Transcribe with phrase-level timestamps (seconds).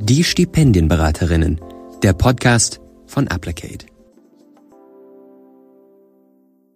[0.00, 1.60] Die Stipendienberaterinnen,
[2.04, 3.84] der Podcast von Applicate.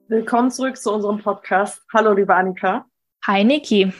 [0.08, 1.82] Willkommen zurück zu unserem Podcast.
[1.93, 2.84] Hallo, liebe Annika.
[3.24, 3.93] Hi, Niki.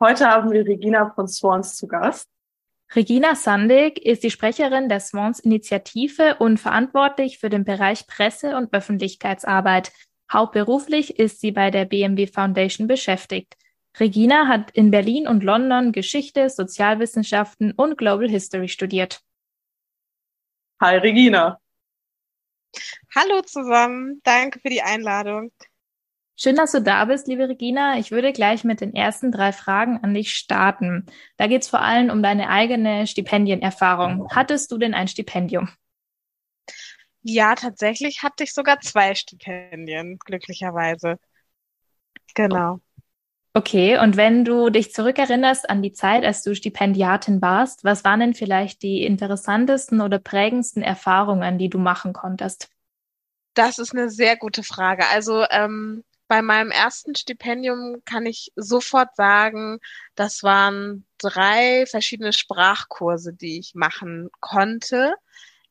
[0.00, 2.28] Heute haben wir Regina von Swans zu Gast.
[2.94, 8.72] Regina Sandig ist die Sprecherin der Swans Initiative und verantwortlich für den Bereich Presse- und
[8.72, 9.92] Öffentlichkeitsarbeit.
[10.32, 13.56] Hauptberuflich ist sie bei der BMW Foundation beschäftigt.
[13.98, 19.22] Regina hat in Berlin und London Geschichte, Sozialwissenschaften und Global History studiert.
[20.80, 21.60] Hi Regina.
[23.14, 25.52] Hallo zusammen, danke für die Einladung.
[26.36, 27.98] Schön, dass du da bist, liebe Regina.
[27.98, 31.04] Ich würde gleich mit den ersten drei Fragen an dich starten.
[31.36, 34.26] Da geht es vor allem um deine eigene Stipendienerfahrung.
[34.30, 35.68] Hattest du denn ein Stipendium?
[37.22, 41.18] Ja, tatsächlich hatte ich sogar zwei Stipendien, glücklicherweise.
[42.34, 42.80] Genau.
[43.52, 48.20] Okay, und wenn du dich zurückerinnerst an die Zeit, als du Stipendiatin warst, was waren
[48.20, 52.68] denn vielleicht die interessantesten oder prägendsten Erfahrungen, die du machen konntest?
[53.54, 55.04] Das ist eine sehr gute Frage.
[55.08, 59.80] Also ähm, bei meinem ersten Stipendium kann ich sofort sagen,
[60.14, 65.14] das waren drei verschiedene Sprachkurse, die ich machen konnte.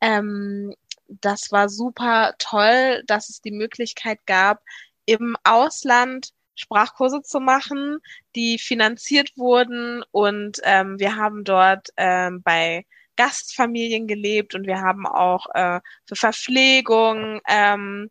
[0.02, 0.76] Ähm,
[1.08, 4.62] das war super toll, dass es die Möglichkeit gab,
[5.06, 8.00] im Ausland Sprachkurse zu machen,
[8.36, 12.86] die finanziert wurden und ähm, wir haben dort ähm, bei
[13.16, 18.10] Gastfamilien gelebt und wir haben auch äh, für Verpflegung ähm,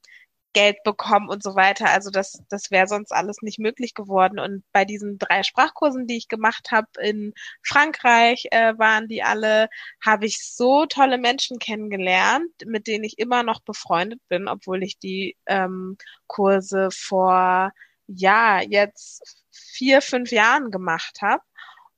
[0.53, 1.91] Geld bekommen und so weiter.
[1.91, 4.39] Also das, das wäre sonst alles nicht möglich geworden.
[4.39, 9.69] Und bei diesen drei Sprachkursen, die ich gemacht habe in Frankreich, äh, waren die alle,
[10.05, 14.99] habe ich so tolle Menschen kennengelernt, mit denen ich immer noch befreundet bin, obwohl ich
[14.99, 15.97] die ähm,
[16.27, 17.73] Kurse vor
[18.09, 21.43] ja jetzt vier, fünf Jahren gemacht habe.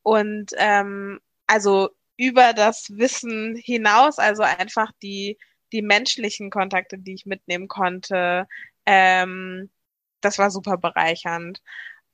[0.03, 5.39] Und ähm, also über das Wissen hinaus, also einfach die
[5.73, 8.49] die menschlichen Kontakte, die ich mitnehmen konnte,
[8.87, 9.71] ähm,
[10.21, 11.63] das war super bereichernd.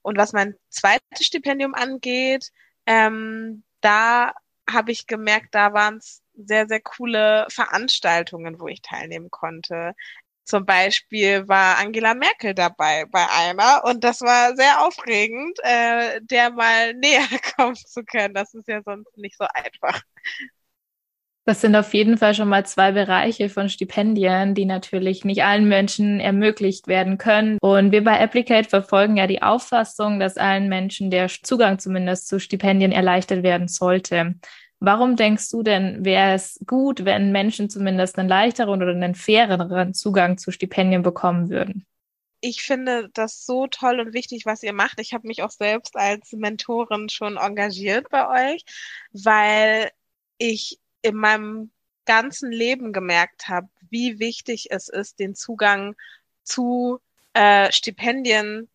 [0.02, 2.52] Und was mein zweites Stipendium angeht,
[2.86, 4.32] ähm, da
[4.70, 9.94] habe ich gemerkt, da waren es sehr, sehr coole Veranstaltungen, wo ich teilnehmen konnte.
[10.46, 16.50] Zum Beispiel war Angela Merkel dabei bei einer und das war sehr aufregend, äh, der
[16.50, 17.26] mal näher
[17.56, 18.32] kommen zu können.
[18.32, 20.00] Das ist ja sonst nicht so einfach.
[21.48, 25.68] Das sind auf jeden Fall schon mal zwei Bereiche von Stipendien, die natürlich nicht allen
[25.68, 27.58] Menschen ermöglicht werden können.
[27.60, 32.40] Und wir bei Applicate verfolgen ja die Auffassung, dass allen Menschen der Zugang zumindest zu
[32.40, 34.34] Stipendien erleichtert werden sollte.
[34.86, 39.94] Warum denkst du denn, wäre es gut, wenn Menschen zumindest einen leichteren oder einen faireren
[39.94, 41.84] Zugang zu Stipendien bekommen würden?
[42.40, 45.00] ich finde das so toll und wichtig, was ihr macht.
[45.00, 48.64] Ich habe mich auch selbst als Mentorin schon engagiert bei euch,
[49.10, 49.90] weil
[50.38, 51.72] ich in meinem
[52.04, 55.96] ganzen Leben gemerkt habe, wie wichtig es ist, den Zugang
[56.44, 57.00] zu
[57.32, 58.68] äh, Stipendien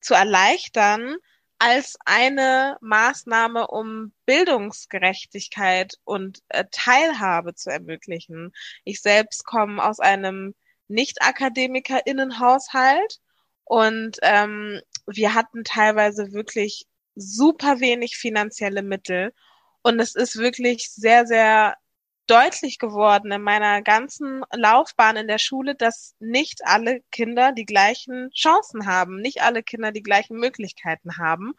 [0.00, 1.16] zu erleichtern
[1.58, 8.52] als eine Maßnahme, um Bildungsgerechtigkeit und äh, Teilhabe zu ermöglichen.
[8.84, 10.54] Ich selbst komme aus einem
[10.88, 13.20] Nicht-Akademikerinnenhaushalt
[13.64, 19.32] und ähm, wir hatten teilweise wirklich super wenig finanzielle Mittel
[19.82, 21.76] und es ist wirklich sehr, sehr
[22.26, 28.30] deutlich geworden in meiner ganzen Laufbahn in der Schule, dass nicht alle Kinder die gleichen
[28.30, 31.54] Chancen haben, nicht alle Kinder die gleichen Möglichkeiten haben.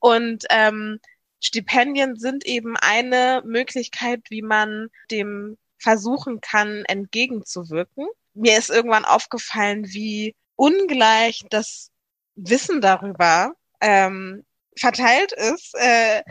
[0.00, 1.00] Und ähm,
[1.40, 8.06] Stipendien sind eben eine Möglichkeit, wie man dem versuchen kann, entgegenzuwirken.
[8.32, 11.90] Mir ist irgendwann aufgefallen, wie ungleich das
[12.36, 14.44] Wissen darüber ähm,
[14.76, 16.22] verteilt ist, äh,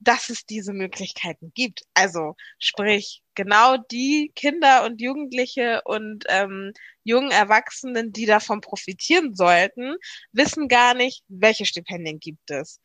[0.00, 1.82] dass es diese Möglichkeiten gibt.
[1.94, 6.72] Also sprich, genau die Kinder und Jugendliche und ähm,
[7.04, 9.96] jungen Erwachsenen, die davon profitieren sollten,
[10.32, 12.80] wissen gar nicht, welche Stipendien gibt es.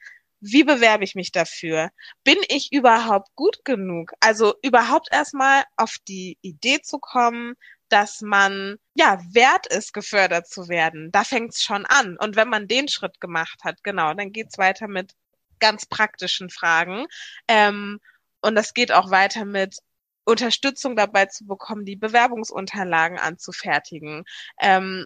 [0.45, 1.89] Wie bewerbe ich mich dafür?
[2.23, 4.11] Bin ich überhaupt gut genug?
[4.19, 7.53] Also überhaupt erstmal auf die Idee zu kommen,
[7.87, 11.11] dass man ja wert ist, gefördert zu werden.
[11.11, 12.17] Da fängt es schon an.
[12.17, 15.13] Und wenn man den Schritt gemacht hat, genau, dann geht's weiter mit
[15.63, 17.05] ganz praktischen Fragen.
[17.47, 17.99] Ähm,
[18.41, 19.77] und das geht auch weiter mit
[20.25, 24.25] Unterstützung dabei zu bekommen, die Bewerbungsunterlagen anzufertigen.
[24.59, 25.05] Ähm,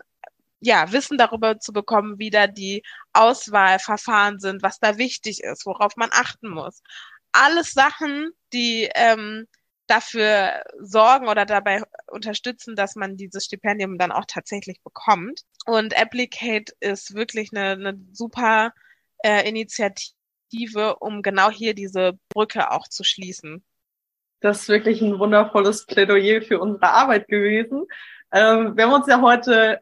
[0.59, 2.81] ja, Wissen darüber zu bekommen, wie da die
[3.13, 6.81] Auswahlverfahren sind, was da wichtig ist, worauf man achten muss.
[7.31, 9.45] Alles Sachen, die ähm,
[9.85, 15.41] dafür sorgen oder dabei unterstützen, dass man dieses Stipendium dann auch tatsächlich bekommt.
[15.67, 18.73] Und Applicate ist wirklich eine, eine super
[19.23, 20.16] äh, Initiative
[20.47, 23.63] Perspektive, um genau hier diese Brücke auch zu schließen.
[24.39, 27.85] Das ist wirklich ein wundervolles Plädoyer für unsere Arbeit gewesen.
[28.31, 29.79] Ähm, wir haben uns ja heute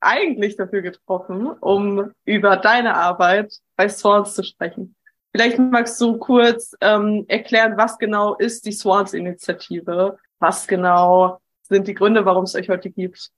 [0.00, 4.94] eigentlich dafür getroffen, um über deine Arbeit bei Swans zu sprechen.
[5.32, 10.18] Vielleicht magst du kurz ähm, erklären, was genau ist die Swans-Initiative?
[10.38, 13.30] Was genau sind die Gründe, warum es euch heute gibt?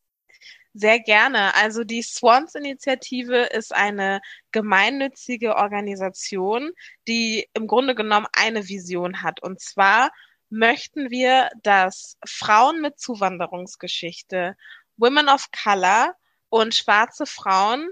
[0.81, 1.57] Sehr gerne.
[1.57, 4.21] Also die Swans-Initiative ist eine
[4.53, 6.71] gemeinnützige Organisation,
[7.09, 9.43] die im Grunde genommen eine Vision hat.
[9.43, 10.13] Und zwar
[10.51, 14.57] möchten wir, dass Frauen mit Zuwanderungsgeschichte,
[14.97, 16.15] Women of Color
[16.49, 17.89] und schwarze Frauen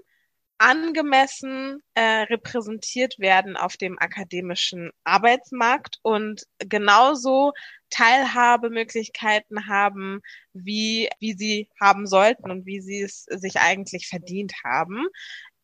[0.58, 7.52] angemessen äh, repräsentiert werden auf dem akademischen Arbeitsmarkt und genauso
[7.90, 10.20] Teilhabemöglichkeiten haben,
[10.52, 15.06] wie, wie sie haben sollten und wie sie es sich eigentlich verdient haben.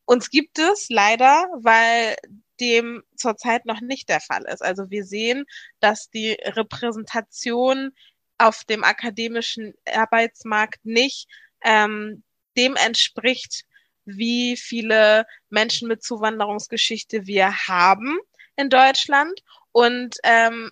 [0.05, 2.17] Uns gibt es leider, weil
[2.61, 4.63] dem zurzeit noch nicht der Fall ist.
[4.63, 5.45] Also wir sehen,
[5.81, 7.93] dass die Repräsentation
[8.39, 11.29] auf dem akademischen Arbeitsmarkt nicht
[11.63, 12.23] ähm,
[12.57, 13.65] dem entspricht,
[14.05, 18.19] wie viele Menschen mit Zuwanderungsgeschichte wir haben
[18.57, 19.41] in Deutschland.
[19.71, 20.71] Und ähm,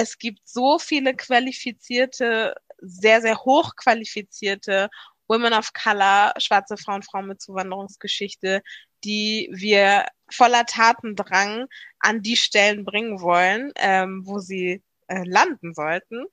[0.00, 4.88] es gibt so viele qualifizierte, sehr, sehr hochqualifizierte
[5.28, 8.62] Women of Color, schwarze Frauen, Frauen mit Zuwanderungsgeschichte,
[9.04, 11.66] die wir voller Tatendrang
[11.98, 16.24] an die Stellen bringen wollen, ähm, wo sie äh, landen sollten.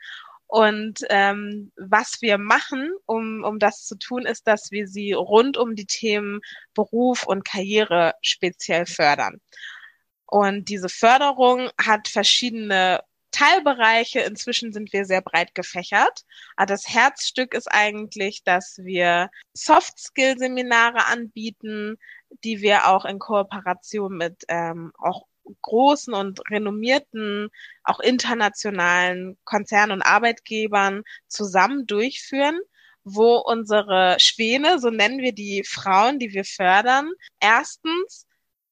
[0.48, 5.58] Und ähm, was wir machen, um, um das zu tun, ist, dass wir sie rund
[5.58, 6.40] um die Themen
[6.74, 9.42] Beruf und Karriere speziell fördern.
[10.25, 13.02] Und diese Förderung hat verschiedene
[13.32, 14.22] Teilbereiche.
[14.22, 16.24] Inzwischen sind wir sehr breit gefächert.
[16.56, 21.98] Aber das Herzstück ist eigentlich, dass wir Soft-Skill-Seminare anbieten,
[22.44, 25.26] die wir auch in Kooperation mit ähm, auch
[25.62, 27.50] großen und renommierten,
[27.84, 32.60] auch internationalen Konzernen und Arbeitgebern zusammen durchführen,
[33.04, 38.26] wo unsere Schwäne, so nennen wir die Frauen, die wir fördern, erstens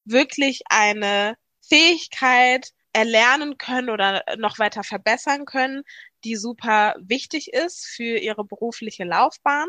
[0.04, 5.84] wirklich eine Fähigkeit erlernen können oder noch weiter verbessern können,
[6.24, 9.68] die super wichtig ist für ihre berufliche Laufbahn.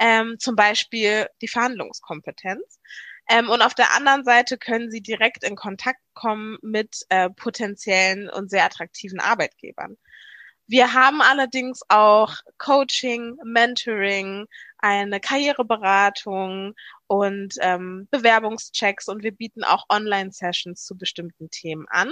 [0.00, 2.80] Ähm, zum Beispiel die Verhandlungskompetenz.
[3.28, 8.28] Ähm, und auf der anderen Seite können sie direkt in Kontakt kommen mit äh, potenziellen
[8.28, 9.96] und sehr attraktiven Arbeitgebern.
[10.66, 14.46] Wir haben allerdings auch Coaching, Mentoring,
[14.78, 16.74] eine Karriereberatung
[17.06, 22.10] und ähm, Bewerbungschecks und wir bieten auch Online-Sessions zu bestimmten Themen an.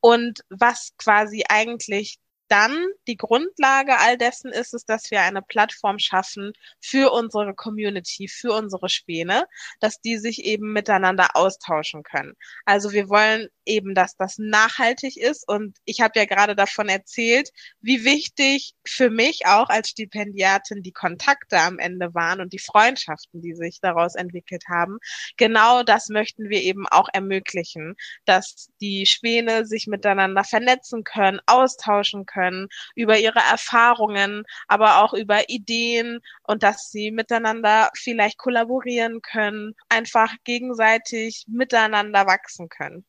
[0.00, 2.18] Und was quasi eigentlich
[2.48, 8.28] dann die Grundlage all dessen ist es, dass wir eine Plattform schaffen für unsere Community,
[8.28, 9.46] für unsere Späne,
[9.80, 12.34] dass die sich eben miteinander austauschen können.
[12.64, 17.50] Also wir wollen eben, dass das nachhaltig ist und ich habe ja gerade davon erzählt,
[17.80, 23.42] wie wichtig für mich auch als Stipendiatin die Kontakte am Ende waren und die Freundschaften,
[23.42, 24.98] die sich daraus entwickelt haben.
[25.36, 32.24] Genau das möchten wir eben auch ermöglichen, dass die Späne sich miteinander vernetzen können, austauschen
[32.24, 39.22] können können, über ihre Erfahrungen, aber auch über Ideen und dass sie miteinander vielleicht kollaborieren
[39.22, 43.04] können, einfach gegenseitig miteinander wachsen können.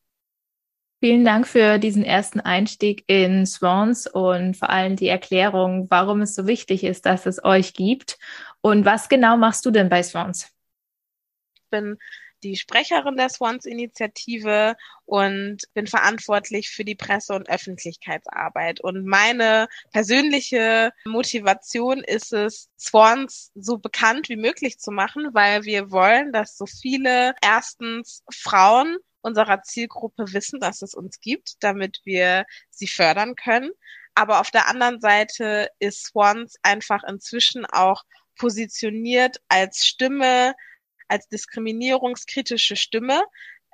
[0.99, 6.33] Vielen Dank für diesen ersten Einstieg in Swans und vor allem die Erklärung, warum es
[6.33, 8.17] so wichtig ist, dass es euch gibt.
[8.61, 10.51] Und was genau machst du denn bei Swans?
[11.53, 11.97] Ich bin
[12.47, 14.75] die Sprecherin der Swans-Initiative
[15.05, 18.79] und bin verantwortlich für die Presse- und Öffentlichkeitsarbeit.
[18.81, 25.91] Und meine persönliche Motivation ist es, Swans so bekannt wie möglich zu machen, weil wir
[25.91, 32.45] wollen, dass so viele erstens Frauen unserer Zielgruppe wissen, dass es uns gibt, damit wir
[32.69, 33.71] sie fördern können.
[34.15, 38.03] Aber auf der anderen Seite ist Swans einfach inzwischen auch
[38.37, 40.53] positioniert als Stimme
[41.07, 43.23] als diskriminierungskritische Stimme.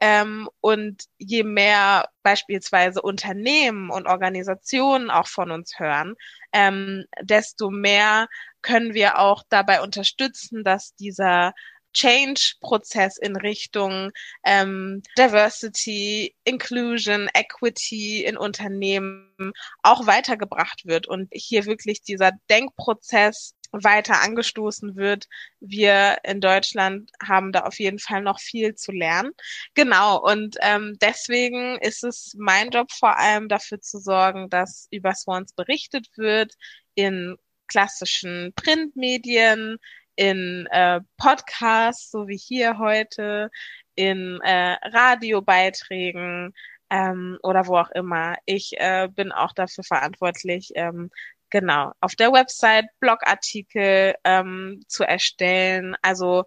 [0.02, 6.16] Ähm, und je mehr beispielsweise Unternehmen und Organisationen auch von uns hören,
[6.52, 8.28] ähm, desto mehr
[8.62, 11.54] können wir auch dabei unterstützen, dass dieser
[11.94, 14.12] Change-Prozess in Richtung
[14.44, 24.22] ähm, Diversity, Inclusion, Equity in Unternehmen auch weitergebracht wird und hier wirklich dieser Denkprozess weiter
[24.22, 25.28] angestoßen wird.
[25.60, 29.32] Wir in Deutschland haben da auf jeden Fall noch viel zu lernen.
[29.74, 35.14] Genau, und ähm, deswegen ist es mein Job vor allem dafür zu sorgen, dass über
[35.16, 36.54] Swans berichtet wird
[36.96, 37.36] in
[37.68, 39.78] klassischen Printmedien,
[40.16, 43.50] in äh, Podcasts, so wie hier heute,
[43.96, 46.54] in äh, Radiobeiträgen,
[46.94, 48.36] ähm, oder wo auch immer.
[48.46, 51.10] Ich äh, bin auch dafür verantwortlich, ähm,
[51.54, 55.96] genau, auf der Website Blogartikel ähm, zu erstellen.
[56.02, 56.46] Also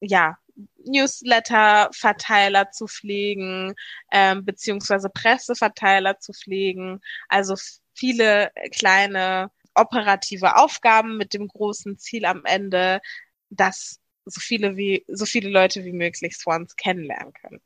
[0.00, 0.38] ja,
[0.86, 3.74] Newsletter-Verteiler zu pflegen,
[4.10, 7.02] ähm, beziehungsweise Presseverteiler zu pflegen.
[7.28, 7.54] Also
[7.92, 13.02] viele kleine operative Aufgaben mit dem großen Ziel am Ende,
[13.50, 17.60] dass so viele wie, so viele Leute wie möglich Swans kennenlernen können.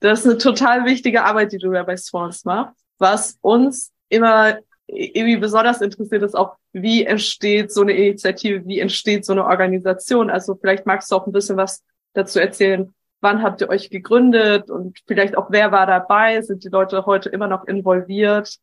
[0.00, 2.76] Das ist eine total wichtige Arbeit, die du da bei Swans machst.
[2.98, 9.24] Was uns immer irgendwie besonders interessiert ist auch, wie entsteht so eine Initiative, wie entsteht
[9.24, 10.30] so eine Organisation.
[10.30, 12.94] Also vielleicht magst du auch ein bisschen was dazu erzählen.
[13.20, 16.40] Wann habt ihr euch gegründet und vielleicht auch wer war dabei?
[16.42, 18.58] Sind die Leute heute immer noch involviert?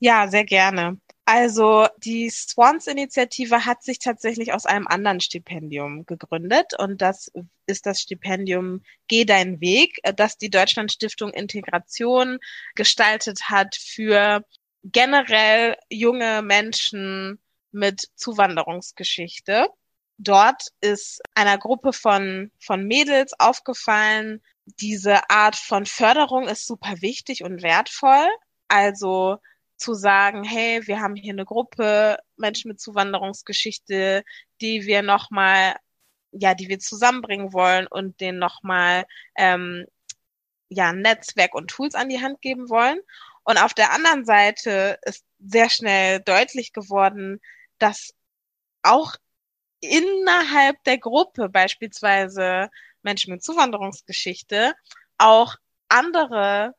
[0.00, 0.98] Ja, sehr gerne.
[1.24, 7.30] Also die Swans-Initiative hat sich tatsächlich aus einem anderen Stipendium gegründet und das
[7.66, 12.38] ist das Stipendium Geh deinen Weg, das die Deutschlandstiftung Integration
[12.76, 14.42] gestaltet hat für
[14.84, 17.40] generell junge Menschen
[17.72, 19.68] mit Zuwanderungsgeschichte.
[20.18, 24.42] Dort ist einer Gruppe von, von Mädels aufgefallen,
[24.80, 28.26] diese Art von Förderung ist super wichtig und wertvoll.
[28.68, 29.38] Also
[29.76, 34.24] zu sagen, hey, wir haben hier eine Gruppe Menschen mit Zuwanderungsgeschichte,
[34.60, 35.76] die wir nochmal,
[36.32, 39.06] ja, die wir zusammenbringen wollen und denen nochmal
[39.36, 39.86] ähm,
[40.68, 42.98] ja, Netzwerk und Tools an die Hand geben wollen.
[43.48, 47.40] Und auf der anderen Seite ist sehr schnell deutlich geworden,
[47.78, 48.12] dass
[48.82, 49.14] auch
[49.80, 52.68] innerhalb der Gruppe, beispielsweise
[53.00, 54.74] Menschen mit Zuwanderungsgeschichte,
[55.16, 55.56] auch
[55.88, 56.74] andere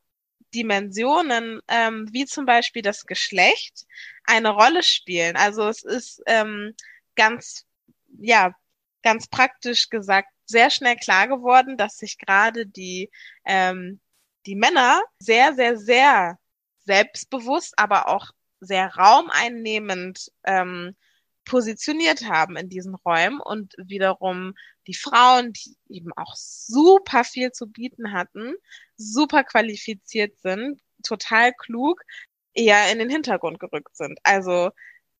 [0.53, 3.87] Dimensionen, ähm, wie zum Beispiel das Geschlecht,
[4.25, 5.37] eine Rolle spielen.
[5.37, 6.75] Also es ist ähm,
[7.15, 7.65] ganz,
[8.19, 8.53] ja,
[9.01, 13.09] ganz praktisch gesagt sehr schnell klar geworden, dass sich gerade die,
[13.43, 13.99] ähm,
[14.45, 16.37] die Männer sehr, sehr, sehr
[16.89, 20.95] selbstbewusst, aber auch sehr raumeinnehmend ähm,
[21.45, 24.55] positioniert haben in diesen Räumen und wiederum
[24.87, 28.55] die Frauen, die eben auch super viel zu bieten hatten,
[28.97, 32.01] super qualifiziert sind, total klug,
[32.55, 34.17] eher in den Hintergrund gerückt sind.
[34.23, 34.71] Also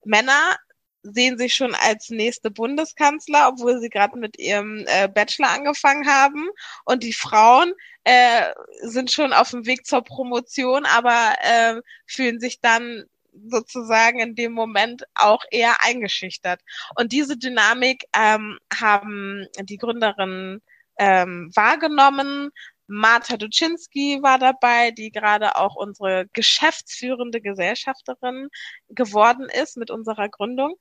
[0.04, 0.58] Männer
[1.03, 6.48] sehen sich schon als nächste Bundeskanzler, obwohl sie gerade mit ihrem äh, Bachelor angefangen haben.
[6.86, 8.51] Und die Frauen äh,
[8.82, 13.06] sind schon auf dem Weg zur Promotion, aber äh, fühlen sich dann
[13.48, 16.62] sozusagen in dem Moment auch eher eingeschüchtert.
[16.96, 20.62] Und diese Dynamik ähm, haben die Gründerinnen
[20.98, 22.51] ähm, wahrgenommen.
[22.89, 28.50] Marta Duczynski war dabei, die gerade auch unsere geschäftsführende Gesellschafterin
[28.89, 30.75] geworden ist mit unserer Gründung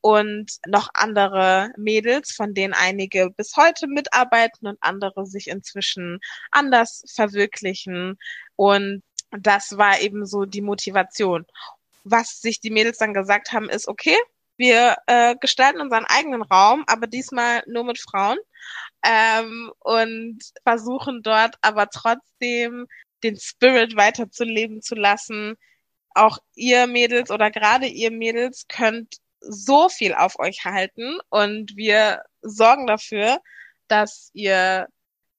[0.00, 7.04] und noch andere Mädels, von denen einige bis heute mitarbeiten und andere sich inzwischen anders
[7.14, 8.18] verwirklichen.
[8.56, 11.46] Und das war eben so die Motivation
[12.04, 14.16] was sich die Mädels dann gesagt haben, ist, okay,
[14.56, 18.38] wir äh, gestalten unseren eigenen Raum, aber diesmal nur mit Frauen
[19.04, 22.86] ähm, und versuchen dort aber trotzdem
[23.22, 25.56] den Spirit weiterzuleben zu lassen.
[26.14, 32.22] Auch ihr Mädels oder gerade ihr Mädels könnt so viel auf euch halten und wir
[32.42, 33.40] sorgen dafür,
[33.88, 34.86] dass ihr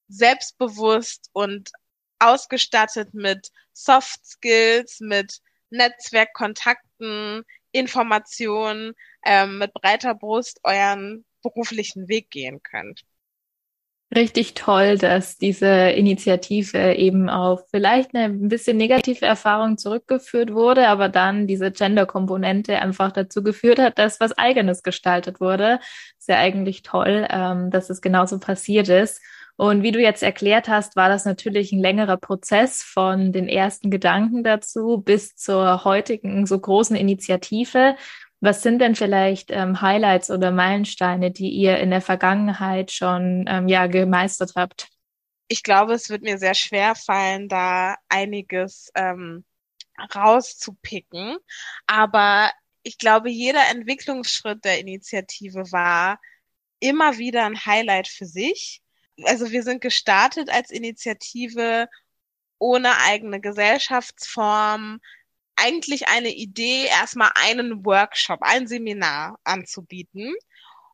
[0.07, 1.71] selbstbewusst und
[2.19, 5.39] ausgestattet mit Soft Skills, mit
[5.69, 7.43] Netzwerkkontakten,
[7.73, 8.93] Informationen
[9.25, 13.03] ähm, mit breiter Brust euren beruflichen Weg gehen könnt.
[14.15, 20.87] Richtig toll, dass diese Initiative eben auf vielleicht eine ein bisschen negative Erfahrung zurückgeführt wurde,
[20.87, 25.79] aber dann diese Gender-Komponente einfach dazu geführt hat, dass was Eigenes gestaltet wurde.
[26.19, 29.19] Ist ja eigentlich toll, ähm, dass es genauso passiert ist.
[29.55, 33.91] Und wie du jetzt erklärt hast, war das natürlich ein längerer Prozess von den ersten
[33.91, 37.95] Gedanken dazu bis zur heutigen so großen Initiative.
[38.41, 43.67] Was sind denn vielleicht ähm, Highlights oder Meilensteine, die ihr in der Vergangenheit schon ähm,
[43.67, 44.89] ja gemeistert habt?
[45.47, 49.45] Ich glaube, es wird mir sehr schwer fallen, da einiges ähm,
[50.13, 51.37] rauszupicken.
[51.85, 56.19] Aber ich glaube, jeder Entwicklungsschritt der Initiative war
[56.79, 58.82] immer wieder ein Highlight für sich
[59.25, 61.87] also wir sind gestartet als Initiative
[62.59, 64.99] ohne eigene Gesellschaftsform,
[65.55, 70.33] eigentlich eine Idee, erstmal einen Workshop, ein Seminar anzubieten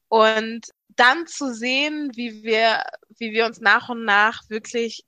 [0.09, 2.83] und dann zu sehen, wie wir,
[3.17, 5.05] wie wir uns nach und nach wirklich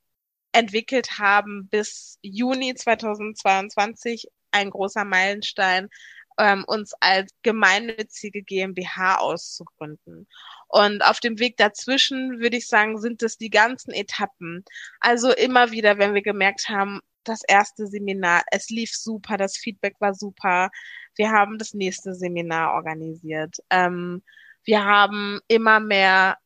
[0.54, 5.90] entwickelt haben bis Juni 2022, ein großer Meilenstein,
[6.38, 10.28] ähm, uns als gemeinnützige GmbH auszugründen.
[10.72, 14.64] Und auf dem Weg dazwischen würde ich sagen, sind es die ganzen Etappen.
[15.00, 19.96] Also immer wieder, wenn wir gemerkt haben, das erste Seminar, es lief super, das Feedback
[20.00, 20.70] war super.
[21.16, 23.58] Wir haben das nächste Seminar organisiert.
[23.70, 24.24] Ähm,
[24.64, 26.38] wir haben immer mehr,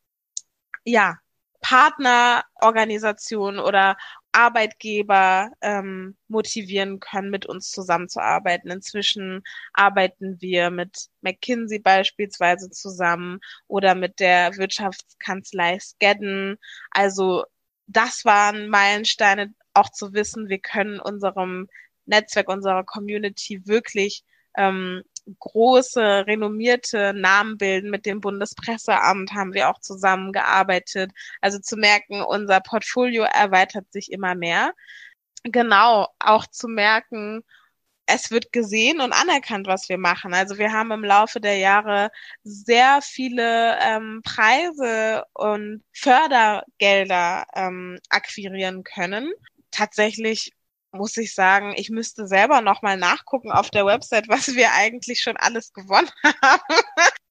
[0.83, 1.19] ja,
[1.61, 3.97] Partnerorganisationen oder
[4.35, 8.69] Arbeitgeber ähm, motivieren können, mit uns zusammenzuarbeiten.
[8.69, 16.57] Inzwischen arbeiten wir mit McKinsey beispielsweise zusammen oder mit der Wirtschaftskanzlei Skadden.
[16.91, 17.45] Also
[17.87, 21.69] das waren Meilensteine, auch zu wissen, wir können unserem
[22.05, 24.25] Netzwerk, unserer Community wirklich
[24.57, 25.03] ähm,
[25.39, 27.89] große, renommierte Namen bilden.
[27.89, 31.11] Mit dem Bundespresseamt haben wir auch zusammengearbeitet.
[31.41, 34.73] Also zu merken, unser Portfolio erweitert sich immer mehr.
[35.43, 37.43] Genau, auch zu merken,
[38.07, 40.33] es wird gesehen und anerkannt, was wir machen.
[40.33, 42.11] Also wir haben im Laufe der Jahre
[42.43, 49.31] sehr viele ähm, Preise und Fördergelder ähm, akquirieren können.
[49.71, 50.53] Tatsächlich
[50.95, 55.37] muss ich sagen, ich müsste selber nochmal nachgucken auf der Website, was wir eigentlich schon
[55.37, 56.09] alles gewonnen
[56.41, 56.81] haben.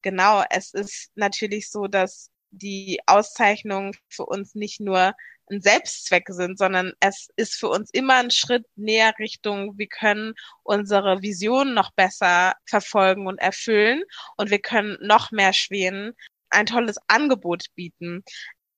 [0.03, 5.15] genau, es ist natürlich so, dass die Auszeichnungen für uns nicht nur
[5.51, 10.35] ein Selbstzweck sind, sondern es ist für uns immer ein Schritt näher Richtung, wir können
[10.63, 14.03] unsere Vision noch besser verfolgen und erfüllen
[14.37, 16.15] und wir können noch mehr Schweden
[16.51, 18.25] ein tolles Angebot bieten.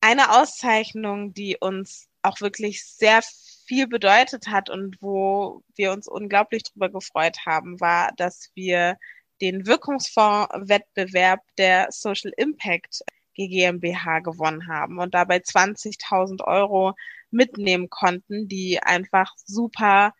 [0.00, 3.22] Eine Auszeichnung, die uns auch wirklich sehr
[3.66, 8.96] viel bedeutet hat und wo wir uns unglaublich drüber gefreut haben, war, dass wir
[9.40, 13.02] den Wirkungsfonds-Wettbewerb der Social Impact
[13.34, 16.94] GmbH gewonnen haben und dabei 20.000 Euro
[17.30, 20.12] mitnehmen konnten, die einfach super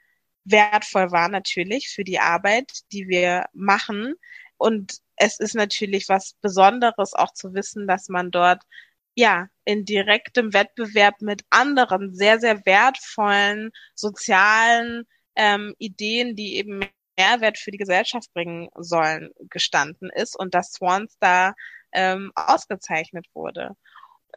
[0.44, 4.14] wertvoll war natürlich für die Arbeit, die wir machen.
[4.58, 8.62] Und es ist natürlich was Besonderes auch zu wissen, dass man dort
[9.16, 15.04] ja, in direktem Wettbewerb mit anderen sehr, sehr wertvollen sozialen
[15.34, 16.80] ähm, Ideen, die eben
[17.18, 21.54] Mehrwert für die Gesellschaft bringen sollen, gestanden ist und dass Swans da
[21.92, 23.72] ähm, ausgezeichnet wurde.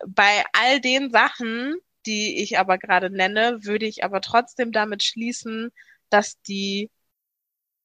[0.08, 5.72] Bei all den Sachen, die ich aber gerade nenne, würde ich aber trotzdem damit schließen,
[6.10, 6.89] dass die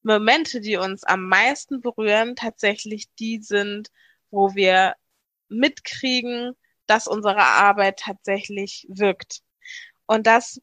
[0.03, 3.89] Momente, die uns am meisten berühren, tatsächlich die sind,
[4.31, 4.95] wo wir
[5.49, 6.55] mitkriegen,
[6.87, 9.41] dass unsere Arbeit tatsächlich wirkt.
[10.07, 10.61] Und das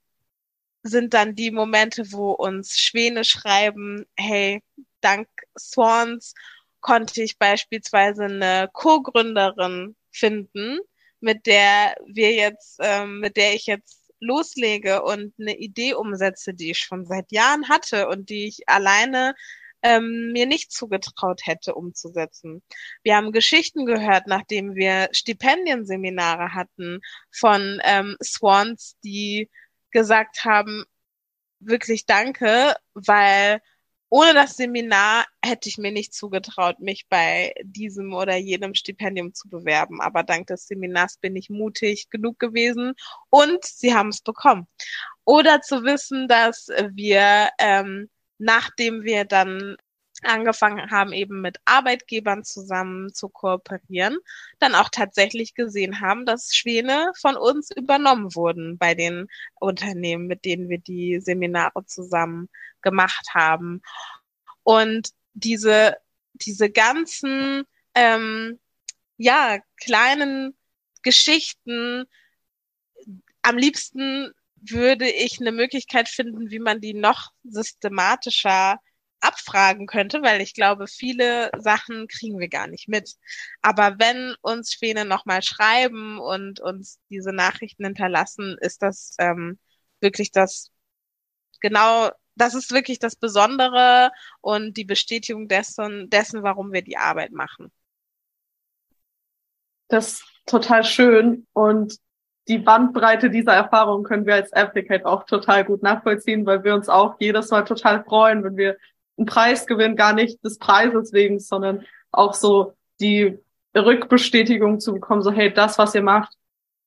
[0.84, 4.63] sind dann die Momente, wo uns Schwäne schreiben, hey,
[5.01, 6.34] dank Swans
[6.79, 10.79] konnte ich beispielsweise eine Co-Gründerin finden,
[11.19, 16.71] mit der wir jetzt, ähm, mit der ich jetzt loslege und eine Idee umsetze, die
[16.71, 19.36] ich schon seit Jahren hatte und die ich alleine
[19.84, 22.63] ähm, mir nicht zugetraut hätte umzusetzen.
[23.04, 29.50] Wir haben Geschichten gehört, nachdem wir Stipendienseminare hatten von ähm, Swans, die
[29.91, 30.86] gesagt haben,
[31.60, 33.62] wirklich danke, weil
[34.13, 39.48] ohne das Seminar hätte ich mir nicht zugetraut, mich bei diesem oder jenem Stipendium zu
[39.48, 40.02] bewerben.
[40.02, 42.94] Aber dank des Seminars bin ich mutig genug gewesen
[43.30, 44.67] und sie haben es bekommen.
[45.24, 48.10] Oder zu wissen, dass wir ähm,
[48.41, 49.77] nachdem wir dann
[50.23, 54.17] angefangen haben, eben mit Arbeitgebern zusammen zu kooperieren,
[54.60, 59.27] dann auch tatsächlich gesehen haben, dass Schwäne von uns übernommen wurden bei den
[59.60, 62.49] Unternehmen, mit denen wir die Seminare zusammen
[62.82, 63.82] gemacht haben.
[64.63, 65.97] Und diese,
[66.34, 67.63] diese ganzen,
[67.95, 68.60] ähm,
[69.17, 70.58] ja, kleinen
[71.04, 72.06] Geschichten,
[73.43, 78.80] am liebsten würde ich eine Möglichkeit finden, wie man die noch systematischer
[79.19, 83.15] abfragen könnte, weil ich glaube, viele Sachen kriegen wir gar nicht mit.
[83.62, 89.60] Aber wenn uns Schwäne nochmal schreiben und uns diese Nachrichten hinterlassen, ist das ähm,
[90.00, 90.71] wirklich das
[91.62, 97.32] genau, das ist wirklich das Besondere und die Bestätigung dessen, dessen, warum wir die Arbeit
[97.32, 97.71] machen.
[99.88, 101.97] Das ist total schön und
[102.47, 106.89] die Bandbreite dieser Erfahrung können wir als Applicate auch total gut nachvollziehen, weil wir uns
[106.89, 108.77] auch jedes Mal total freuen, wenn wir
[109.17, 113.38] einen Preis gewinnen, gar nicht des Preises wegen, sondern auch so die
[113.75, 116.34] Rückbestätigung zu bekommen, so hey, das, was ihr macht,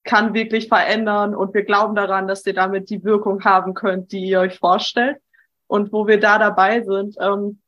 [0.03, 4.27] kann wirklich verändern und wir glauben daran, dass ihr damit die Wirkung haben könnt, die
[4.27, 5.19] ihr euch vorstellt.
[5.67, 7.61] Und wo wir da dabei sind, ähm,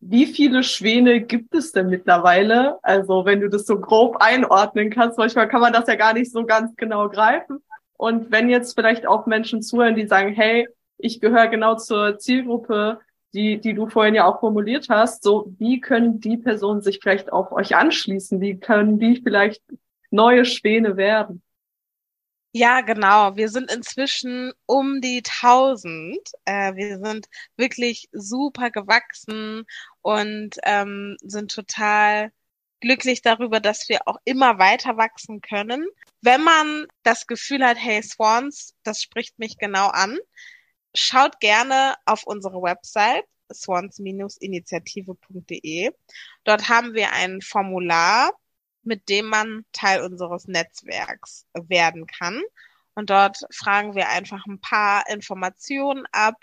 [0.00, 2.82] wie viele Schwäne gibt es denn mittlerweile?
[2.82, 6.32] Also wenn du das so grob einordnen kannst, manchmal kann man das ja gar nicht
[6.32, 7.62] so ganz genau greifen.
[7.98, 13.00] Und wenn jetzt vielleicht auch Menschen zuhören, die sagen, hey, ich gehöre genau zur Zielgruppe,
[13.34, 17.32] die, die du vorhin ja auch formuliert hast, so wie können die Personen sich vielleicht
[17.32, 18.40] auch euch anschließen?
[18.40, 19.62] Wie können die vielleicht
[20.10, 21.42] neue Schwäne werden?
[22.52, 23.36] Ja, genau.
[23.36, 26.18] Wir sind inzwischen um die 1000.
[26.44, 29.64] Äh, wir sind wirklich super gewachsen
[30.02, 32.32] und ähm, sind total
[32.80, 35.86] glücklich darüber, dass wir auch immer weiter wachsen können.
[36.22, 40.18] Wenn man das Gefühl hat, hey Swans, das spricht mich genau an,
[40.94, 45.90] schaut gerne auf unsere Website swans-initiative.de.
[46.44, 48.32] Dort haben wir ein Formular,
[48.82, 52.40] mit dem man Teil unseres Netzwerks werden kann.
[52.94, 56.36] Und dort fragen wir einfach ein paar Informationen ab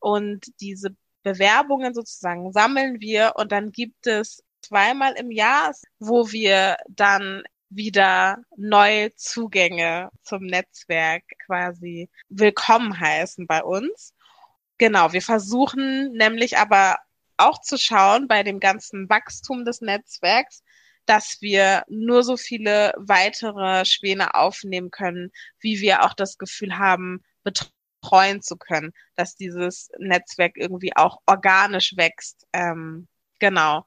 [0.00, 6.76] und diese Bewerbungen sozusagen sammeln wir und dann gibt es zweimal im Jahr, wo wir
[6.88, 14.14] dann wieder neue Zugänge zum Netzwerk quasi willkommen heißen bei uns.
[14.78, 16.98] Genau, wir versuchen nämlich aber
[17.36, 20.62] auch zu schauen bei dem ganzen Wachstum des Netzwerks,
[21.06, 27.24] dass wir nur so viele weitere Schwäne aufnehmen können, wie wir auch das Gefühl haben,
[28.04, 32.46] betreuen zu können, dass dieses Netzwerk irgendwie auch organisch wächst.
[32.52, 33.84] Ähm, genau.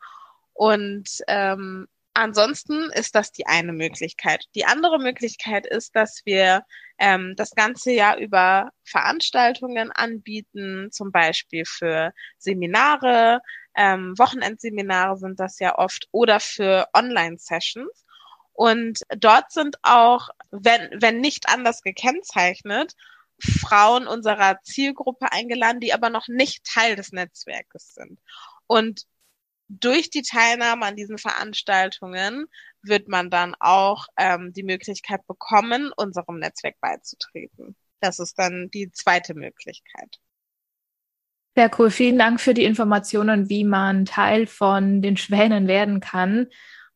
[0.53, 4.45] Und ähm, ansonsten ist das die eine Möglichkeit.
[4.55, 6.63] Die andere Möglichkeit ist, dass wir
[6.97, 13.41] ähm, das ganze Jahr über Veranstaltungen anbieten, zum Beispiel für Seminare,
[13.75, 18.05] ähm, Wochenendseminare sind das ja oft oder für Online-Sessions.
[18.53, 22.95] Und dort sind auch, wenn, wenn nicht anders gekennzeichnet,
[23.39, 28.19] Frauen unserer Zielgruppe eingeladen, die aber noch nicht Teil des Netzwerkes sind.
[28.65, 29.03] Und
[29.69, 32.45] durch die Teilnahme an diesen Veranstaltungen
[32.81, 37.75] wird man dann auch ähm, die Möglichkeit bekommen, unserem Netzwerk beizutreten.
[37.99, 40.19] Das ist dann die zweite Möglichkeit.
[41.55, 41.89] Sehr cool.
[41.89, 46.47] Vielen Dank für die Informationen, wie man Teil von den Schwänen werden kann.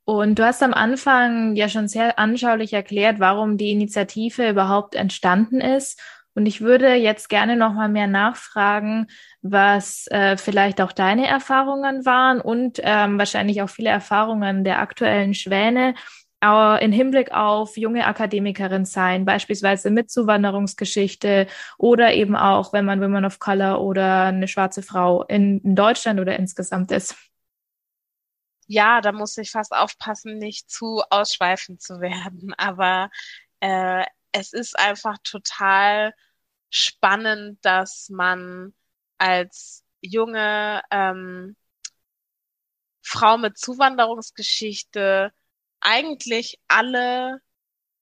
[0.04, 5.62] Und du hast am Anfang ja schon sehr anschaulich erklärt, warum die Initiative überhaupt entstanden
[5.62, 6.00] ist.
[6.34, 9.08] Und ich würde jetzt gerne noch mal mehr nachfragen,
[9.42, 15.34] was äh, vielleicht auch deine Erfahrungen waren und ähm, wahrscheinlich auch viele Erfahrungen der aktuellen
[15.34, 15.94] Schwäne
[16.44, 21.46] in Hinblick auf junge Akademikerin sein, beispielsweise mit Zuwanderungsgeschichte
[21.78, 26.20] oder eben auch, wenn man Women of Color oder eine schwarze Frau in, in Deutschland
[26.20, 27.16] oder insgesamt ist.
[28.66, 32.56] Ja, da muss ich fast aufpassen, nicht zu ausschweifend zu werden.
[32.58, 33.12] Aber
[33.60, 36.14] äh, es ist einfach total
[36.70, 38.74] spannend, dass man
[39.18, 41.56] als junge ähm,
[43.04, 45.34] Frau mit Zuwanderungsgeschichte
[45.82, 47.42] eigentlich alle,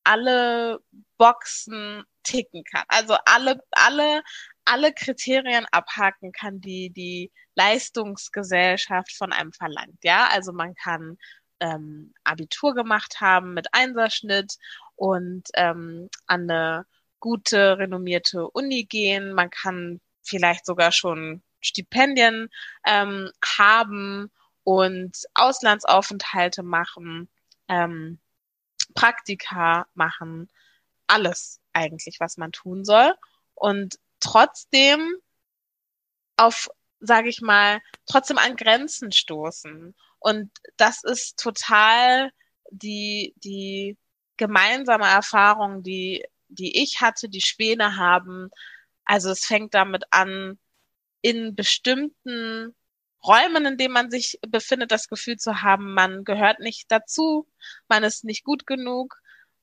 [0.04, 0.80] alle
[1.18, 2.84] Boxen ticken kann.
[2.88, 4.24] Also alle, alle,
[4.66, 10.04] alle Kriterien abhaken kann, die die Leistungsgesellschaft von einem verlangt.
[10.04, 11.18] Ja, also man kann
[11.60, 14.56] ähm, Abitur gemacht haben mit Einserschnitt
[15.00, 16.86] und ähm, an eine
[17.20, 19.34] gute, renommierte Uni gehen.
[19.34, 22.50] Man kann vielleicht sogar schon Stipendien
[22.86, 24.32] ähm, haben
[24.64, 27.30] und Auslandsaufenthalte machen
[27.70, 28.20] ähm,
[28.96, 30.50] Praktika machen,
[31.08, 33.14] alles eigentlich, was man tun soll.
[33.56, 35.16] Und trotzdem
[36.38, 39.96] auf, sage ich mal, trotzdem an Grenzen stoßen.
[40.20, 42.32] Und das ist total
[42.72, 43.98] die, die
[44.40, 48.50] gemeinsame Erfahrung, die, die ich hatte, die Schwäne haben.
[49.04, 50.58] Also es fängt damit an,
[51.22, 52.74] in bestimmten
[53.24, 57.48] Räumen, in denen man sich befindet, das Gefühl zu haben, man gehört nicht dazu,
[57.90, 59.18] man ist nicht gut genug,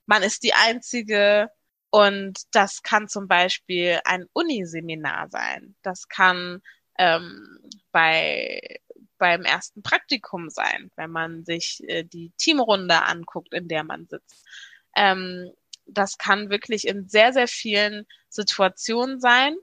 [0.05, 1.51] man ist die Einzige.
[1.91, 5.75] Und das kann zum Beispiel ein Uniseminar sein.
[5.81, 6.61] Das kann
[6.99, 7.59] ähm,
[7.93, 8.61] bei
[9.19, 14.45] beim ersten Praktikum sein, wenn man sich äh, die Teamrunde anguckt, in der man sitzt.
[14.95, 15.51] Ähm,
[15.87, 19.57] das kann wirklich in sehr, sehr vielen Situationen sein.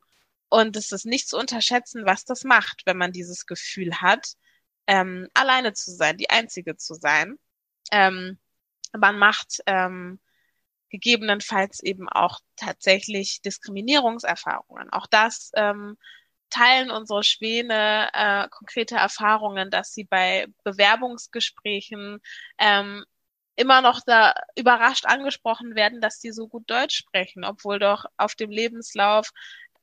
[0.49, 4.33] Und es ist nicht zu unterschätzen, was das macht, wenn man dieses Gefühl hat,
[4.87, 7.37] ähm, alleine zu sein, die Einzige zu sein.
[7.91, 8.37] Ähm,
[8.93, 10.19] man macht ähm,
[10.89, 14.91] gegebenenfalls eben auch tatsächlich Diskriminierungserfahrungen.
[14.91, 15.97] Auch das ähm,
[16.53, 22.19] teilen unsere Schwäne äh, konkrete Erfahrungen, dass sie bei Bewerbungsgesprächen
[22.59, 23.03] ähm,
[23.55, 28.35] immer noch da überrascht angesprochen werden, dass sie so gut Deutsch sprechen, obwohl doch auf
[28.35, 29.29] dem Lebenslauf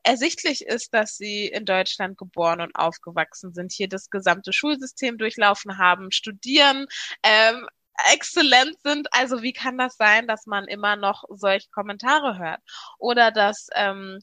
[0.03, 5.79] ersichtlich ist, dass sie in Deutschland geboren und aufgewachsen sind, hier das gesamte Schulsystem durchlaufen
[5.79, 6.87] haben, studieren,
[7.23, 7.67] ähm,
[8.13, 9.09] exzellent sind.
[9.13, 12.61] Also wie kann das sein, dass man immer noch solche Kommentare hört?
[12.99, 14.21] Oder dass ähm,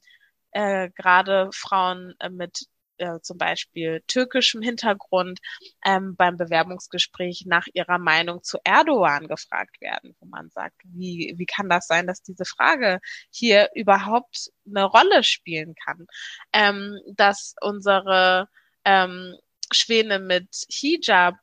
[0.58, 2.66] äh, gerade Frauen äh, mit
[2.98, 5.40] äh, zum Beispiel türkischem Hintergrund
[5.86, 11.46] ähm, beim Bewerbungsgespräch nach ihrer Meinung zu Erdogan gefragt werden, wo man sagt, wie, wie
[11.46, 16.08] kann das sein, dass diese Frage hier überhaupt eine Rolle spielen kann?
[16.54, 18.50] Ähm, dass unsere
[18.84, 19.36] ähm,
[19.72, 21.36] Schwäne mit Hijab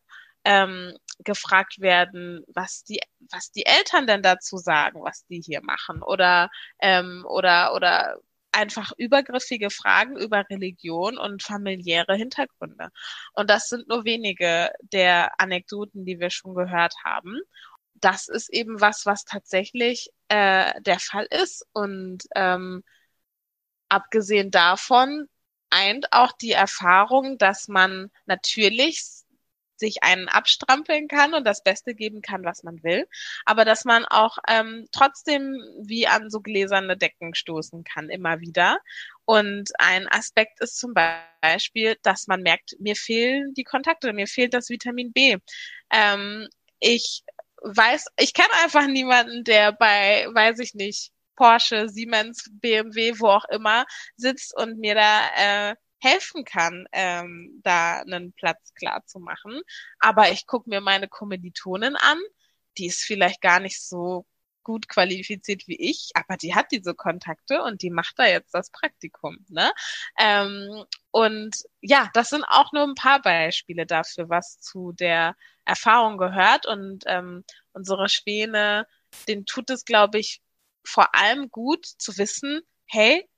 [0.44, 3.00] ähm, gefragt werden, was die,
[3.30, 6.50] was die Eltern denn dazu sagen, was die hier machen oder
[6.80, 8.18] ähm, oder oder
[8.54, 12.90] einfach übergriffige Fragen über Religion und familiäre Hintergründe.
[13.32, 17.38] Und das sind nur wenige der Anekdoten, die wir schon gehört haben.
[17.94, 21.66] Das ist eben was, was tatsächlich äh, der Fall ist.
[21.72, 22.84] Und ähm,
[23.88, 25.28] abgesehen davon
[25.70, 29.23] eint auch die Erfahrung, dass man natürlich
[29.76, 33.06] sich einen abstrampeln kann und das Beste geben kann, was man will,
[33.44, 38.78] aber dass man auch ähm, trotzdem wie an so gläserne Decken stoßen kann, immer wieder.
[39.24, 44.54] Und ein Aspekt ist zum Beispiel, dass man merkt, mir fehlen die Kontakte, mir fehlt
[44.54, 45.36] das Vitamin B.
[45.90, 46.48] Ähm,
[46.80, 47.22] ich
[47.62, 53.44] weiß, ich kenne einfach niemanden, der bei, weiß ich nicht, Porsche, Siemens, BMW, wo auch
[53.46, 53.84] immer
[54.16, 59.60] sitzt und mir da äh, helfen kann, ähm, da einen Platz klar zu machen.
[59.98, 62.18] Aber ich gucke mir meine Kommilitonin an,
[62.78, 64.26] die ist vielleicht gar nicht so
[64.64, 68.70] gut qualifiziert wie ich, aber die hat diese Kontakte und die macht da jetzt das
[68.70, 69.44] Praktikum.
[69.48, 69.70] Ne?
[70.18, 76.18] Ähm, und ja, das sind auch nur ein paar Beispiele dafür, was zu der Erfahrung
[76.18, 76.66] gehört.
[76.66, 78.86] Und ähm, unsere Schwäne,
[79.28, 80.42] denen tut es, glaube ich,
[80.84, 83.28] vor allem gut zu wissen, hey,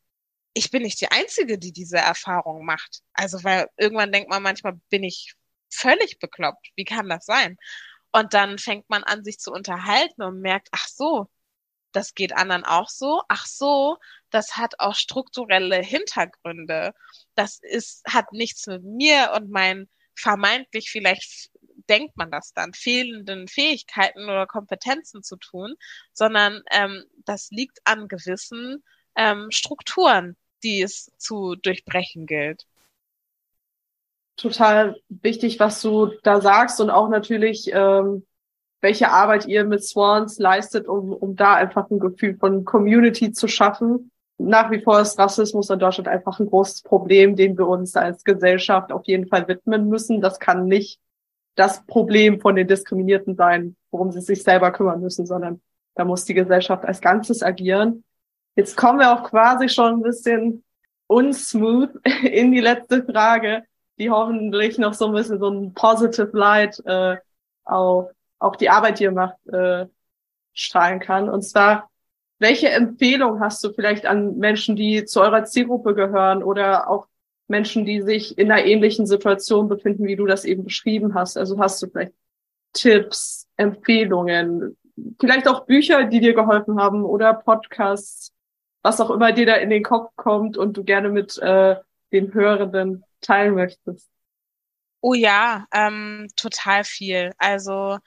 [0.56, 3.02] ich bin nicht die Einzige, die diese Erfahrung macht.
[3.12, 5.34] Also, weil irgendwann denkt man manchmal, bin ich
[5.70, 6.70] völlig bekloppt.
[6.76, 7.58] Wie kann das sein?
[8.10, 11.28] Und dann fängt man an, sich zu unterhalten und merkt, ach so,
[11.92, 13.22] das geht anderen auch so.
[13.28, 13.98] Ach so,
[14.30, 16.94] das hat auch strukturelle Hintergründe.
[17.34, 21.50] Das ist, hat nichts mit mir und mein vermeintlich vielleicht
[21.90, 25.74] denkt man das dann, fehlenden Fähigkeiten oder Kompetenzen zu tun,
[26.14, 28.82] sondern ähm, das liegt an gewissen
[29.16, 32.66] ähm, Strukturen, die es zu durchbrechen gilt.
[34.36, 38.26] Total wichtig, was du da sagst und auch natürlich, ähm,
[38.82, 43.48] welche Arbeit ihr mit Swans leistet, um, um da einfach ein Gefühl von Community zu
[43.48, 44.10] schaffen.
[44.38, 48.22] Nach wie vor ist Rassismus in Deutschland einfach ein großes Problem, dem wir uns als
[48.24, 50.20] Gesellschaft auf jeden Fall widmen müssen.
[50.20, 51.00] Das kann nicht
[51.54, 55.62] das Problem von den Diskriminierten sein, worum sie sich selber kümmern müssen, sondern
[55.94, 58.04] da muss die Gesellschaft als Ganzes agieren.
[58.56, 60.64] Jetzt kommen wir auch quasi schon ein bisschen
[61.06, 61.90] unsmooth
[62.22, 63.64] in die letzte Frage,
[63.98, 67.16] die hoffentlich noch so ein bisschen so ein positive Light äh,
[67.64, 69.86] auf, auf die Arbeit, die ihr macht, äh,
[70.54, 71.28] strahlen kann.
[71.28, 71.90] Und zwar,
[72.38, 77.08] welche Empfehlung hast du vielleicht an Menschen, die zu eurer Zielgruppe gehören oder auch
[77.48, 81.36] Menschen, die sich in einer ähnlichen Situation befinden, wie du das eben beschrieben hast?
[81.36, 82.12] Also hast du vielleicht
[82.72, 84.76] Tipps, Empfehlungen,
[85.20, 88.32] vielleicht auch Bücher, die dir geholfen haben oder Podcasts,
[88.86, 91.74] was auch immer dir da in den Kopf kommt und du gerne mit äh,
[92.12, 94.08] den Hörenden teilen möchtest.
[95.00, 97.32] Oh ja, ähm, total viel.
[97.36, 97.98] Also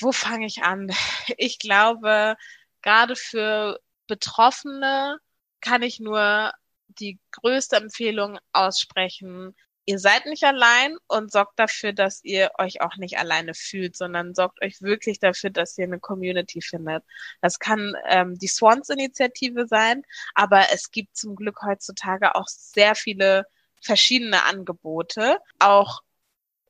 [0.00, 0.90] wo fange ich an?
[1.38, 2.36] Ich glaube,
[2.82, 5.18] gerade für Betroffene
[5.60, 6.52] kann ich nur
[6.86, 9.56] die größte Empfehlung aussprechen,
[9.88, 14.34] ihr seid nicht allein und sorgt dafür, dass ihr euch auch nicht alleine fühlt, sondern
[14.34, 17.02] sorgt euch wirklich dafür, dass ihr eine Community findet.
[17.40, 20.02] Das kann ähm, die Swans-Initiative sein,
[20.34, 23.46] aber es gibt zum Glück heutzutage auch sehr viele
[23.80, 26.02] verschiedene Angebote, auch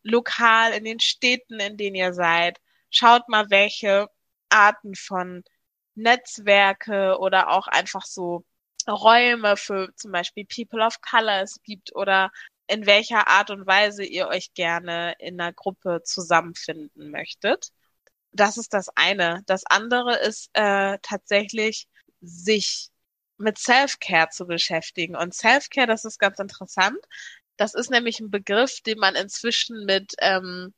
[0.04, 2.60] lokal in den Städten, in denen ihr seid.
[2.88, 4.06] Schaut mal, welche
[4.48, 5.42] Arten von
[5.96, 8.44] Netzwerke oder auch einfach so
[8.86, 12.30] Räume für zum Beispiel People of Color es gibt oder
[12.68, 17.70] in welcher Art und Weise ihr euch gerne in einer Gruppe zusammenfinden möchtet.
[18.32, 19.42] Das ist das eine.
[19.46, 21.88] Das andere ist äh, tatsächlich,
[22.20, 22.90] sich
[23.38, 25.16] mit Self-Care zu beschäftigen.
[25.16, 26.98] Und Self-Care, das ist ganz interessant.
[27.56, 30.74] Das ist nämlich ein Begriff, den man inzwischen mit ähm,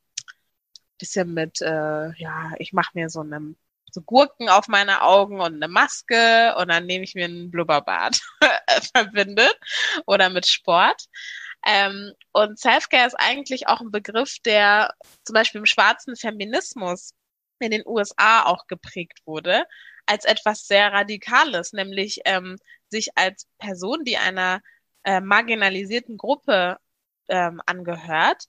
[1.01, 3.55] bisschen mit, äh, ja, ich mache mir so eine
[3.93, 8.21] so Gurken auf meine Augen und eine Maske und dann nehme ich mir ein Blubberbad
[8.95, 9.53] verbindet
[10.05, 11.07] oder mit Sport.
[11.65, 14.93] Ähm, und Selfcare ist eigentlich auch ein Begriff, der
[15.23, 17.13] zum Beispiel im schwarzen Feminismus
[17.59, 19.65] in den USA auch geprägt wurde,
[20.05, 22.57] als etwas sehr Radikales, nämlich ähm,
[22.89, 24.61] sich als Person, die einer
[25.03, 26.77] äh, marginalisierten Gruppe
[27.29, 28.45] ähm, angehört,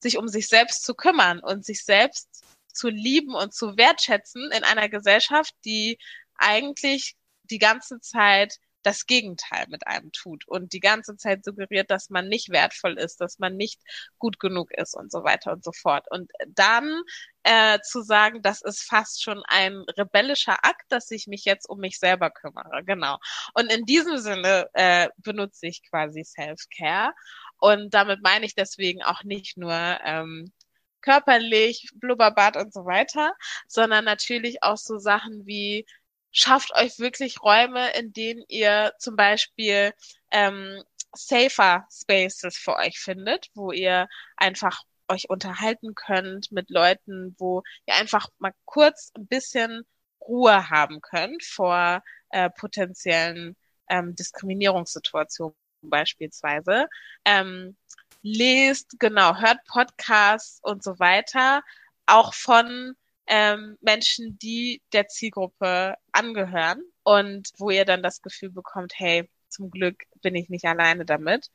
[0.00, 4.64] sich um sich selbst zu kümmern und sich selbst zu lieben und zu wertschätzen in
[4.64, 5.98] einer Gesellschaft, die
[6.36, 12.10] eigentlich die ganze Zeit das Gegenteil mit einem tut und die ganze Zeit suggeriert, dass
[12.10, 13.80] man nicht wertvoll ist, dass man nicht
[14.18, 16.06] gut genug ist und so weiter und so fort.
[16.10, 17.02] Und dann
[17.42, 21.80] äh, zu sagen, das ist fast schon ein rebellischer Akt, dass ich mich jetzt um
[21.80, 22.84] mich selber kümmere.
[22.84, 23.18] Genau.
[23.54, 27.12] Und in diesem Sinne äh, benutze ich quasi Self-Care.
[27.58, 30.52] Und damit meine ich deswegen auch nicht nur ähm,
[31.00, 33.34] körperlich, Blubberbad und so weiter,
[33.68, 35.86] sondern natürlich auch so Sachen wie
[36.34, 39.94] schafft euch wirklich Räume, in denen ihr zum Beispiel
[40.30, 40.82] ähm,
[41.14, 47.94] safer Spaces für euch findet, wo ihr einfach euch unterhalten könnt mit Leuten, wo ihr
[47.94, 49.84] einfach mal kurz ein bisschen
[50.20, 53.56] Ruhe haben könnt vor äh, potenziellen
[53.88, 56.88] ähm, Diskriminierungssituationen beispielsweise.
[57.24, 57.76] Ähm,
[58.22, 61.62] lest, genau, hört Podcasts und so weiter,
[62.06, 68.92] auch von ähm, Menschen, die der Zielgruppe angehören und wo ihr dann das Gefühl bekommt,
[68.96, 71.50] hey, zum Glück bin ich nicht alleine damit.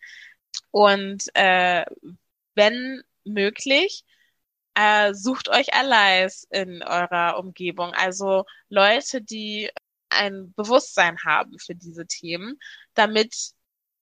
[0.72, 1.86] Und äh,
[2.56, 4.04] wenn möglich,
[4.76, 9.70] äh, sucht euch Allies in eurer Umgebung, also Leute, die
[10.10, 12.60] ein Bewusstsein haben für diese Themen,
[12.94, 13.52] damit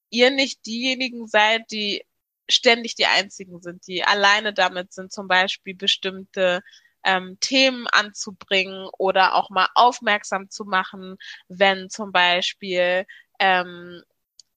[0.09, 2.05] ihr nicht diejenigen seid, die
[2.49, 6.61] ständig die einzigen sind, die alleine damit sind, zum Beispiel bestimmte
[7.03, 13.05] ähm, Themen anzubringen oder auch mal aufmerksam zu machen, wenn zum Beispiel
[13.39, 14.01] ähm,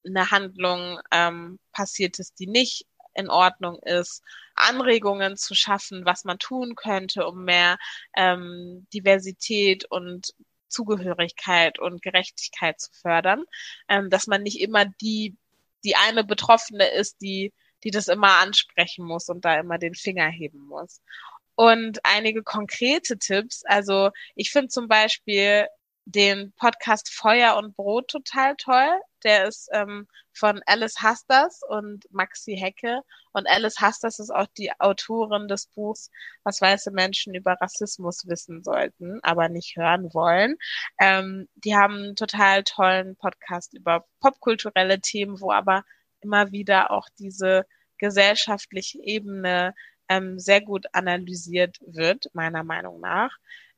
[0.07, 4.23] eine Handlung ähm, passiert ist, die nicht in Ordnung ist,
[4.55, 7.79] Anregungen zu schaffen, was man tun könnte, um mehr
[8.17, 10.35] ähm, Diversität und
[10.69, 13.45] Zugehörigkeit und Gerechtigkeit zu fördern,
[13.89, 15.37] ähm, dass man nicht immer die
[15.83, 17.53] die eine Betroffene ist, die
[17.85, 21.01] die das immer ansprechen muss und da immer den Finger heben muss
[21.61, 23.65] und einige konkrete Tipps.
[23.67, 25.67] Also ich finde zum Beispiel
[26.07, 28.89] den Podcast Feuer und Brot total toll.
[29.25, 33.03] Der ist ähm, von Alice Hasters und Maxi Hecke.
[33.33, 36.11] Und Alice Hasters ist auch die Autorin des Buchs,
[36.45, 40.57] was weiße Menschen über Rassismus wissen sollten, aber nicht hören wollen.
[40.99, 45.85] Ähm, die haben einen total tollen Podcast über popkulturelle Themen, wo aber
[46.23, 47.67] immer wieder auch diese
[47.99, 49.75] gesellschaftliche Ebene
[50.11, 53.31] ähm, sehr gut analysiert wird, meiner Meinung nach.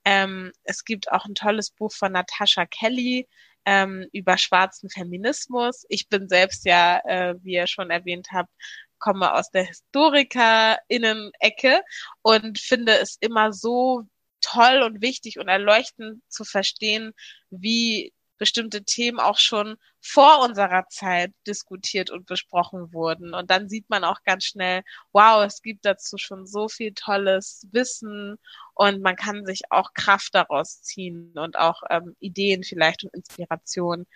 [0.05, 3.29] Ähm, es gibt auch ein tolles Buch von Natasha Kelly
[3.67, 5.85] ähm, über schwarzen Feminismus.
[5.89, 8.51] Ich bin selbst ja, äh, wie ihr schon erwähnt habt,
[8.99, 11.83] komme aus der Historikerinnen-Ecke
[12.23, 14.03] und finde es immer so
[14.41, 17.13] toll und wichtig und erleuchtend zu verstehen,
[17.51, 18.13] wie
[18.43, 23.35] bestimmte Themen auch schon vor unserer Zeit diskutiert und besprochen wurden.
[23.35, 27.69] Und dann sieht man auch ganz schnell, wow, es gibt dazu schon so viel tolles
[27.71, 28.41] Wissen
[28.75, 34.07] und man kann sich auch Kraft daraus ziehen und auch ähm, Ideen vielleicht und Inspiration.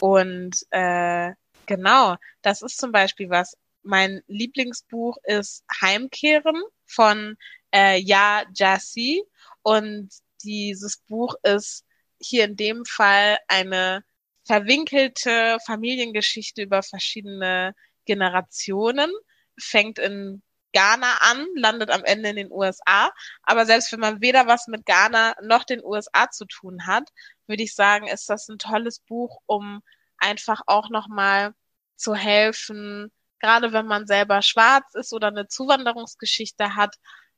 [0.00, 1.32] Und äh,
[1.66, 3.54] genau, das ist zum Beispiel was.
[3.82, 7.36] Mein Lieblingsbuch ist Heimkehren von
[7.74, 9.22] äh, Ja Jassi
[9.60, 10.08] und
[10.42, 11.84] dieses Buch ist
[12.20, 14.04] hier in dem Fall eine
[14.44, 17.74] verwinkelte Familiengeschichte über verschiedene
[18.06, 19.10] Generationen,
[19.58, 23.10] fängt in Ghana an, landet am Ende in den USA.
[23.42, 27.08] Aber selbst wenn man weder was mit Ghana noch den USA zu tun hat,
[27.46, 29.82] würde ich sagen, ist das ein tolles Buch, um
[30.18, 31.54] einfach auch nochmal
[31.96, 36.96] zu helfen, gerade wenn man selber schwarz ist oder eine Zuwanderungsgeschichte hat,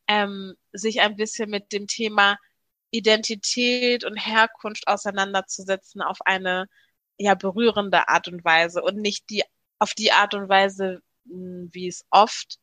[0.08, 2.36] ähm, sich ein bisschen mit dem Thema
[2.90, 6.66] Identität und Herkunft auseinanderzusetzen auf eine
[7.18, 9.42] ja berührende Art und Weise und nicht die
[9.78, 12.58] auf die Art und Weise, hm, wie es oft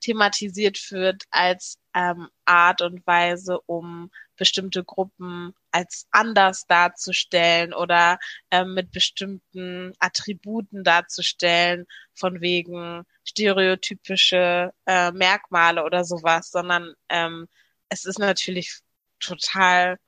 [0.00, 8.18] thematisiert wird, als ähm, Art und Weise, um bestimmte Gruppen als anders darzustellen oder
[8.50, 17.48] ähm, mit bestimmten Attributen darzustellen, von wegen stereotypische äh, Merkmale oder sowas, sondern ähm,
[17.88, 18.80] es ist natürlich
[19.20, 19.98] total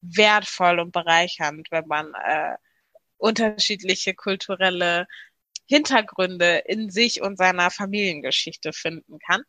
[0.00, 2.56] wertvoll und bereichernd, wenn man äh,
[3.18, 5.06] unterschiedliche kulturelle
[5.66, 9.42] Hintergründe in sich und seiner Familiengeschichte finden kann.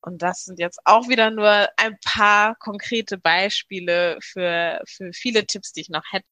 [0.00, 5.72] Und das sind jetzt auch wieder nur ein paar konkrete Beispiele für, für viele Tipps,
[5.72, 6.26] die ich noch hätte.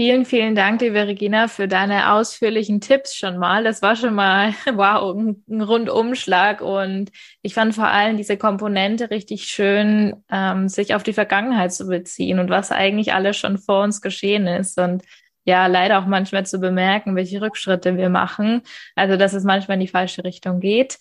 [0.00, 3.64] Vielen, vielen Dank, liebe Regina, für deine ausführlichen Tipps schon mal.
[3.64, 6.62] Das war schon mal, wow, ein Rundumschlag.
[6.62, 7.10] Und
[7.42, 12.38] ich fand vor allem diese Komponente richtig schön, ähm, sich auf die Vergangenheit zu beziehen
[12.38, 14.78] und was eigentlich alles schon vor uns geschehen ist.
[14.78, 15.02] Und
[15.44, 18.62] ja, leider auch manchmal zu bemerken, welche Rückschritte wir machen.
[18.96, 20.98] Also, dass es manchmal in die falsche Richtung geht.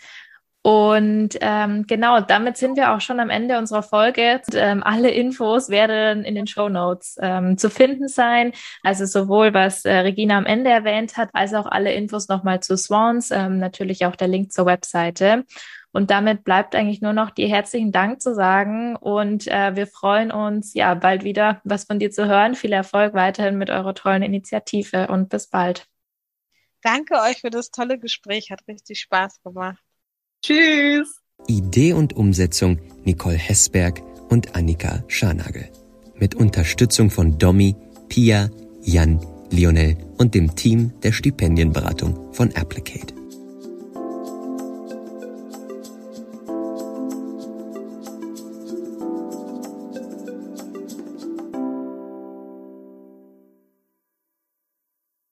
[0.61, 4.41] Und ähm, genau, damit sind wir auch schon am Ende unserer Folge.
[4.45, 8.51] Und, ähm, alle Infos werden in den Show Notes ähm, zu finden sein.
[8.83, 12.75] Also sowohl was äh, Regina am Ende erwähnt hat, als auch alle Infos nochmal zu
[12.77, 13.31] Swans.
[13.31, 15.45] Ähm, natürlich auch der Link zur Webseite.
[15.91, 18.97] Und damit bleibt eigentlich nur noch dir herzlichen Dank zu sagen.
[18.97, 22.55] Und äh, wir freuen uns, ja, bald wieder was von dir zu hören.
[22.55, 25.87] Viel Erfolg weiterhin mit eurer tollen Initiative und bis bald.
[26.81, 28.51] Danke euch für das tolle Gespräch.
[28.51, 29.79] Hat richtig Spaß gemacht.
[30.41, 31.19] Tschüss.
[31.47, 35.69] Idee und Umsetzung Nicole Hessberg und Annika Scharnagel.
[36.15, 37.75] Mit Unterstützung von Domi,
[38.07, 38.49] Pia,
[38.81, 39.19] Jan,
[39.51, 43.18] Lionel und dem Team der Stipendienberatung von Applicate.